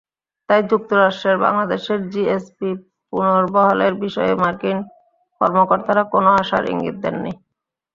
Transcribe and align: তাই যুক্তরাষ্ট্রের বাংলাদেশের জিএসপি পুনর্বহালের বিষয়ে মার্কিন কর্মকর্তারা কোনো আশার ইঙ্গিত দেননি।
তাই 0.49 0.61
যুক্তরাষ্ট্রের 0.71 1.37
বাংলাদেশের 1.45 1.99
জিএসপি 2.11 2.69
পুনর্বহালের 3.13 3.93
বিষয়ে 4.03 4.33
মার্কিন 4.41 4.77
কর্মকর্তারা 5.41 6.03
কোনো 6.13 6.29
আশার 6.41 6.63
ইঙ্গিত 6.71 6.95
দেননি। 7.03 7.33